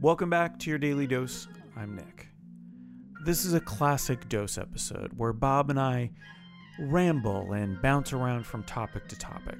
[0.00, 1.46] Welcome back to your daily dose.
[1.76, 2.28] I'm Nick.
[3.26, 6.10] This is a classic dose episode where Bob and I
[6.78, 9.58] ramble and bounce around from topic to topic.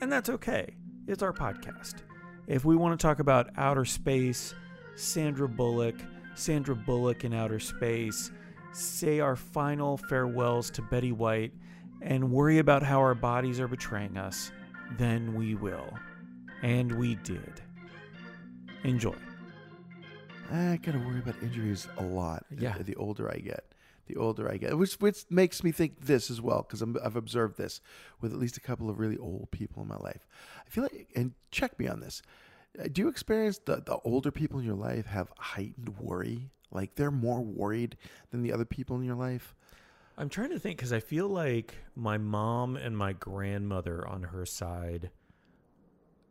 [0.00, 0.74] And that's okay.
[1.06, 2.02] It's our podcast.
[2.48, 4.54] If we want to talk about outer space,
[4.96, 5.94] Sandra Bullock,
[6.34, 8.32] Sandra Bullock in outer space,
[8.72, 11.52] say our final farewells to Betty White,
[12.02, 14.50] and worry about how our bodies are betraying us,
[14.96, 15.92] then we will.
[16.62, 17.60] And we did.
[18.84, 19.14] Enjoy.
[20.50, 22.44] I gotta worry about injuries a lot.
[22.56, 22.76] Yeah.
[22.78, 23.64] The, the older I get,
[24.06, 27.58] the older I get, which which makes me think this as well because I've observed
[27.58, 27.80] this
[28.20, 30.26] with at least a couple of really old people in my life.
[30.66, 32.22] I feel like, and check me on this.
[32.78, 36.50] Uh, Do you experience the the older people in your life have heightened worry?
[36.70, 37.96] Like they're more worried
[38.30, 39.54] than the other people in your life.
[40.18, 44.44] I'm trying to think because I feel like my mom and my grandmother on her
[44.44, 45.10] side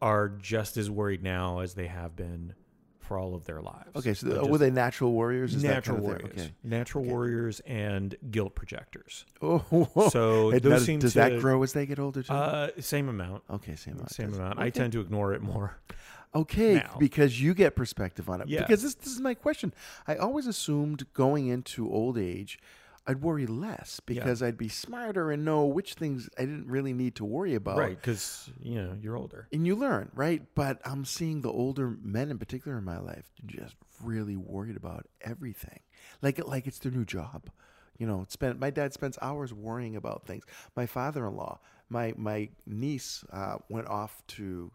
[0.00, 2.54] are just as worried now as they have been
[3.00, 3.90] for all of their lives.
[3.96, 5.54] Okay, so the, just were they natural warriors?
[5.54, 6.40] Is that natural kind of warriors?
[6.40, 6.52] Okay.
[6.62, 7.12] Natural Okay.
[7.12, 9.26] warriors and guilt projectors.
[9.42, 12.32] Oh, So And those does, seem does to- that grow as they get older too?
[12.32, 13.42] Uh, same amount.
[13.50, 14.10] okay, same amount.
[14.12, 14.38] Same does.
[14.38, 14.60] amount.
[14.60, 15.76] I tend to ignore it more.
[16.34, 16.96] Okay, now.
[16.98, 18.48] because you get perspective on it.
[18.48, 18.60] Yeah.
[18.60, 19.74] Because this, this is my question.
[20.06, 22.58] I always assumed going into old age,
[23.06, 27.16] I'd worry less because I'd be smarter and know which things I didn't really need
[27.16, 27.78] to worry about.
[27.78, 29.48] Right, because you know you're older.
[29.52, 30.42] And you learn, right?
[30.54, 35.06] But I'm seeing the older men in particular in my life just really worried about
[35.20, 35.80] everything.
[36.20, 37.50] Like like it's their new job.
[37.98, 40.44] You know, spend my dad spends hours worrying about things.
[40.76, 44.70] My father-in-law, my my niece uh, went off to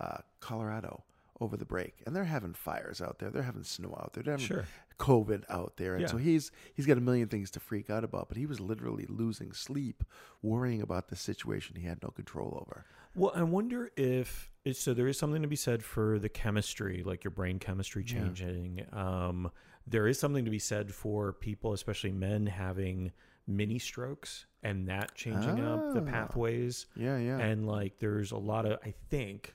[0.00, 1.02] uh, Colorado
[1.40, 3.30] over the break, and they're having fires out there.
[3.30, 4.22] They're having snow out there.
[4.22, 4.64] They're having Sure.
[4.98, 6.08] COVID out there, and Yeah.
[6.08, 8.28] so he's he's got a million things to freak out about.
[8.28, 10.02] But he was literally losing sleep,
[10.42, 12.84] worrying about the situation he had no control over.
[13.14, 14.94] Well, I wonder if so.
[14.94, 18.14] There is something to be said for the chemistry, like your brain chemistry Yeah.
[18.14, 18.86] changing.
[18.92, 19.50] Um,
[19.86, 23.12] there is something to be said for people, especially men, having
[23.46, 26.10] mini strokes and that changing up the Ah.
[26.10, 26.86] pathways.
[26.96, 27.38] Yeah, yeah.
[27.38, 29.54] And like, there's a lot of, I think,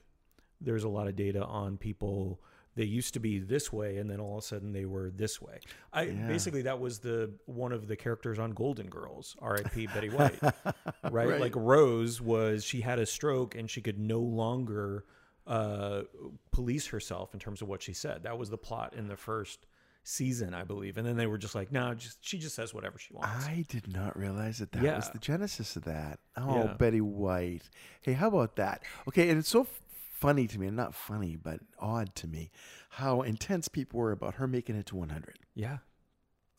[0.62, 2.40] there's a lot of data on people.
[2.76, 5.42] They used to be this way, and then all of a sudden they were this
[5.42, 5.60] way.
[5.92, 6.28] I Yeah.
[6.28, 9.88] basically that was the one of the characters on Golden Girls, R.I.P.
[9.88, 10.40] Betty White
[11.04, 11.28] right?
[11.28, 11.40] Right.
[11.42, 15.04] Like Rose was she had a stroke and she could no longer
[15.48, 16.04] uh,
[16.52, 18.24] police herself in terms of what she said.
[18.24, 19.66] That was the plot in the first
[20.04, 20.98] season, I believe.
[20.98, 23.46] And then they were just like, no, just she just says whatever she wants.
[23.48, 26.20] I did not realize that that was the genesis of that.
[26.38, 26.74] Oh, Yeah.
[26.74, 27.70] Betty White.
[28.02, 28.84] Hey, how about that?
[29.10, 29.68] Okay, and it's so
[30.22, 32.52] funny to me, and not funny, but odd to me,
[32.92, 35.40] how intense people were about her making it to 100.
[35.56, 35.80] yeah,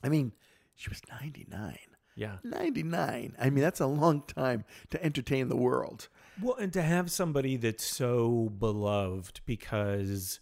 [0.02, 0.32] I mean,
[0.74, 1.78] she was 99.
[2.16, 2.36] yeah.
[2.42, 3.36] 99.
[3.38, 6.08] I mean, that's a long time to entertain the world.
[6.42, 10.40] Well, and to have somebody that's so beloved because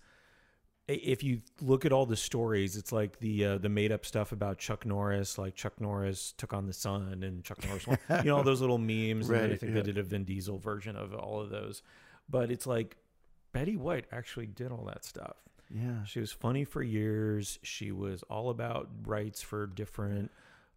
[0.88, 4.32] if you look at all the stories, it's like the uh, the made up stuff
[4.32, 7.98] about Chuck Norris, like Chuck Norris took on the sun and Chuck Norris, won.
[8.10, 9.28] you know, all those little memes.
[9.28, 9.74] and I think yeah.
[9.74, 11.82] they did a Vin Diesel version of all of those.
[12.28, 12.96] But it's like
[13.52, 15.36] Betty White actually did all that stuff.
[15.72, 16.04] Yeah.
[16.04, 17.58] She was funny for years.
[17.62, 20.30] She was all about rights for different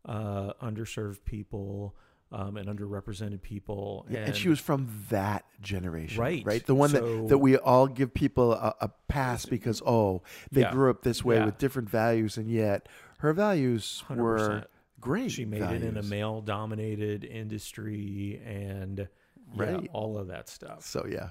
[0.06, 1.96] uh, underserved people
[2.32, 4.06] um, and underrepresented people.
[4.10, 6.44] Yeah, and, she was from that generation, Right.
[6.46, 10.24] Right, the one So- that, that we all give people a, a pass because oh,
[10.52, 10.72] they Yeah.
[10.72, 11.46] grew up this way Yeah.
[11.46, 12.90] with different values, and yet
[13.20, 14.66] her values were 100%.
[15.00, 15.32] great.
[15.32, 19.08] She made it in a male dominated industry and
[19.56, 19.90] yeah, Right.
[19.94, 20.86] all of that stuff.
[20.86, 21.30] So yeah,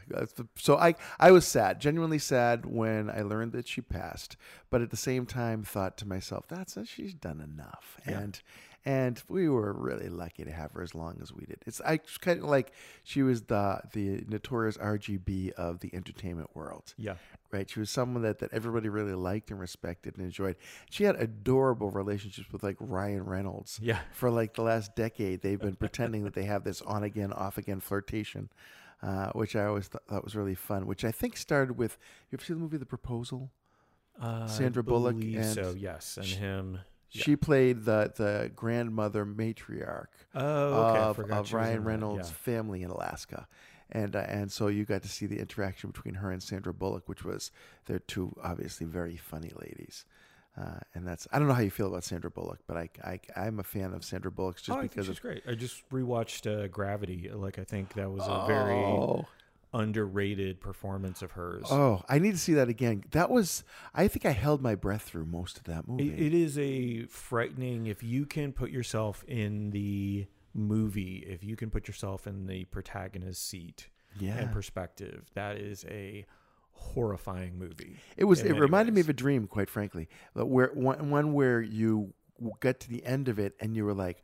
[0.57, 4.37] so I I was sad, genuinely sad when I learned that she passed,
[4.71, 8.21] but at the same time thought to myself, that's she's done enough, Yeah.
[8.21, 8.41] and
[8.85, 11.59] and we were really lucky to have her as long as we did.
[11.67, 12.73] It's I kind of like
[13.05, 16.95] she was the the notorious RGB of the entertainment world.
[16.97, 17.15] Yeah.
[17.53, 17.69] right?
[17.69, 20.57] She was someone that, that everybody really liked and respected and enjoyed.
[20.91, 23.79] She had adorable relationships with like Ryan Reynolds.
[23.83, 23.99] Yeah.
[24.13, 27.59] For like the last decade, they've been pretending that they have this on again, off
[27.59, 28.49] again flirtation,
[29.03, 30.87] uh, which I always th- thought was really fun.
[30.87, 31.99] Which I think started with.
[32.31, 33.51] You ever see the movie The Proposal?
[34.21, 36.17] Uh, Sandra Bullock and so, yes.
[36.17, 36.79] And sh- him.
[37.13, 37.25] Yeah.
[37.25, 40.99] She played the the grandmother matriarch Oh, okay.
[40.99, 42.35] Of, of she was in Ryan Reynolds' yeah.
[42.35, 43.47] family in Alaska.
[43.95, 47.09] And, uh, and so you got to see the interaction between her and Sandra Bullock,
[47.11, 47.51] which was
[47.85, 50.07] they're two obviously very funny ladies.
[50.59, 53.21] Uh, and that's I don't know how you feel about Sandra Bullock, but I, I
[53.37, 55.43] I'm a fan of Sandra Bullock just oh, because she's of great.
[55.49, 57.31] I just rewatched uh, Gravity.
[57.33, 59.27] Like, I think that was a very oh,
[59.73, 61.65] underrated performance of hers.
[61.71, 63.05] oh I need to see that again.
[63.13, 63.65] That was
[63.95, 66.11] I think I held my breath through most of that movie.
[66.11, 71.57] It, it is a frightening if you can put yourself in the movie, if you
[71.57, 73.89] can put yourself in the protagonist's seat.
[74.19, 74.37] Yeah.
[74.37, 76.27] and perspective, that is a
[76.73, 77.97] horrifying movie.
[78.17, 78.43] It was.
[78.43, 80.09] It reminded me of a dream, quite frankly.
[80.35, 82.13] But where one, one where you
[82.61, 84.23] get to the end of it and you were like,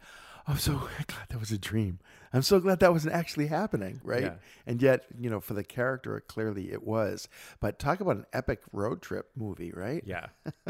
[0.48, 0.72] "I'm so
[1.06, 2.00] glad that was a dream.
[2.32, 4.22] I'm so glad that wasn't actually happening." Right.
[4.22, 4.34] Yeah.
[4.66, 7.28] And yet, you know, for the character, clearly it was.
[7.60, 10.02] But talk about an epic road trip movie, right?
[10.04, 10.26] Yeah.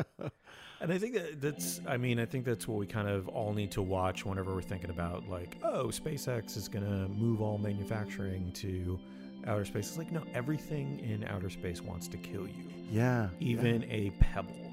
[0.80, 3.52] and I think that that's, I mean, I think that's what we kind of all
[3.52, 7.58] need to watch whenever we're thinking about, like, oh, SpaceX is going to move all
[7.58, 8.98] manufacturing to
[9.46, 9.88] outer space.
[9.88, 12.68] It's like, no, everything in outer space wants to kill you.
[12.90, 13.28] Yeah.
[13.40, 14.72] Even a pebble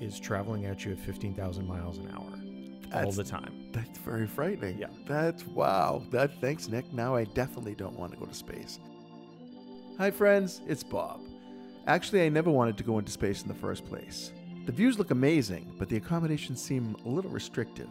[0.00, 3.57] is traveling at you at 15,000 miles an hour all the time.
[3.72, 4.78] That's very frightening.
[4.78, 4.88] Yeah.
[5.06, 6.02] That's wow.
[6.10, 6.92] That thanks, Nick.
[6.92, 8.78] Now I definitely don't want to go to space.
[9.98, 11.20] Hi friends, it's Bob.
[11.86, 14.32] Actually, I never wanted to go into space in the first place.
[14.66, 17.88] The views look amazing, but the accommodations seem a little restrictive.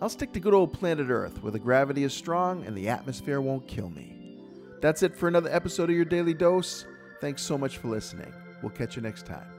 [0.00, 3.40] I'll stick to good old planet Earth, where the gravity is strong and the atmosphere
[3.40, 4.38] won't kill me.
[4.82, 6.84] That's it for another episode of your Daily Dose.
[7.20, 8.32] Thanks so much for listening.
[8.60, 9.55] We'll catch you next time.